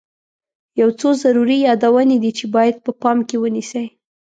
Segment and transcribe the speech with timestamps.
[0.79, 3.85] یو څو ضروري یادونې دي چې باید په پام کې ونیسئ.